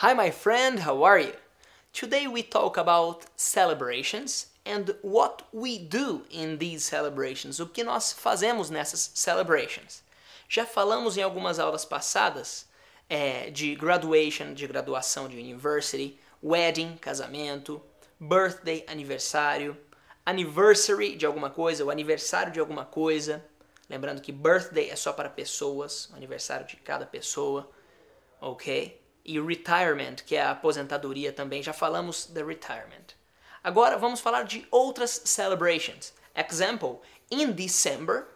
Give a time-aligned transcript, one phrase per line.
[0.00, 1.32] Hi, my friend, how are you?
[1.92, 8.12] Today we talk about celebrations and what we do in these celebrations, o que nós
[8.12, 10.04] fazemos nessas celebrations.
[10.48, 12.68] Já falamos em algumas aulas passadas
[13.10, 17.82] é, de graduation, de graduação de university, wedding, casamento,
[18.20, 19.76] birthday, aniversário,
[20.24, 23.44] anniversary de alguma coisa, o aniversário de alguma coisa.
[23.90, 27.68] Lembrando que birthday é só para pessoas, aniversário de cada pessoa,
[28.40, 29.07] ok?
[29.28, 33.08] E retirement, que é a aposentadoria também, já falamos da retirement.
[33.62, 36.14] Agora vamos falar de outras celebrations.
[36.34, 38.26] Example, in December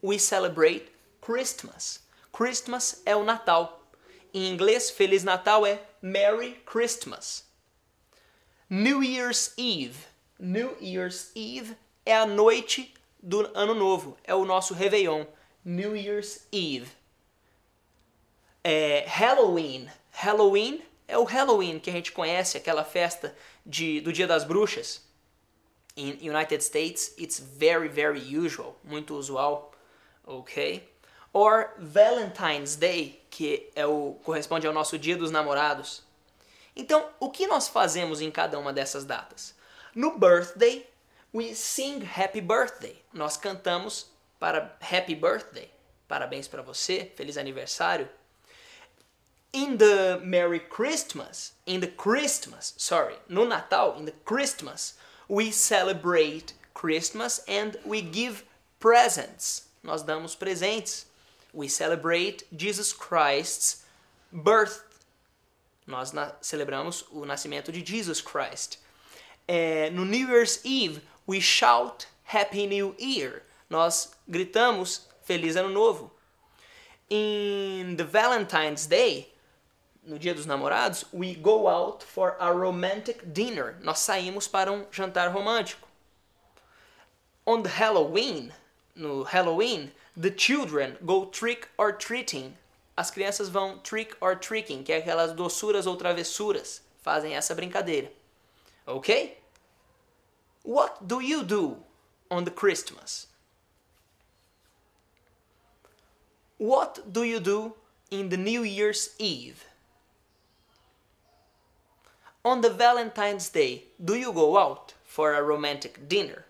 [0.00, 2.06] we celebrate Christmas.
[2.32, 3.82] Christmas é o Natal.
[4.32, 7.44] Em inglês, Feliz Natal é Merry Christmas.
[8.70, 10.06] New Year's Eve.
[10.38, 15.24] New Year's Eve é a noite do Ano Novo, é o nosso Réveillon.
[15.64, 16.92] New Year's Eve.
[18.62, 19.88] É Halloween.
[20.10, 25.02] Halloween é o Halloween que a gente conhece, aquela festa de, do Dia das Bruxas.
[25.96, 29.72] In United States, it's very, very usual, muito usual,
[30.24, 30.88] ok?
[31.32, 36.02] Or Valentine's Day, que é o corresponde ao nosso Dia dos Namorados.
[36.76, 39.54] Então, o que nós fazemos em cada uma dessas datas?
[39.94, 40.88] No birthday,
[41.34, 43.02] we sing happy birthday.
[43.12, 45.68] Nós cantamos para happy birthday.
[46.06, 48.08] Parabéns para você, feliz aniversário.
[49.52, 54.94] In the Merry Christmas, in the Christmas, sorry, no Natal, in the Christmas,
[55.26, 58.44] we celebrate Christmas and we give
[58.78, 59.68] presents.
[59.84, 61.06] Nós damos presentes.
[61.52, 63.84] We celebrate Jesus Christ's
[64.30, 64.88] birth
[65.88, 66.12] nós
[66.42, 68.78] celebramos o nascimento de Jesus Christ.
[69.48, 73.42] É, no New Year's Eve, we shout Happy New Year.
[73.70, 76.12] Nós gritamos Feliz Ano Novo.
[77.08, 79.32] In the Valentine's Day,
[80.06, 83.76] no Dia dos Namorados, we go out for a romantic dinner.
[83.82, 85.86] Nós saímos para um jantar romântico.
[87.46, 88.52] On Halloween,
[88.94, 92.54] no Halloween, the children go trick or treating
[92.98, 98.10] as crianças vão trick or tricking, que é aquelas doçuras ou travessuras, fazem essa brincadeira.
[98.84, 99.40] Ok?
[100.64, 101.76] What do you do
[102.28, 103.28] on the Christmas?
[106.58, 107.76] What do you do
[108.10, 109.64] in the New Year's Eve?
[112.48, 116.46] On the Valentine's Day, do you go out for a romantic dinner?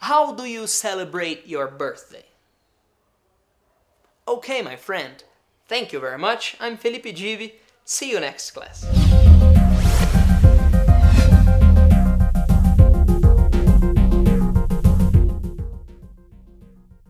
[0.00, 2.26] How do you celebrate your birthday?
[4.28, 5.24] Okay, my friend.
[5.68, 6.54] Thank you very much.
[6.60, 7.52] I'm Felipe Givi.
[7.86, 8.84] See you next class.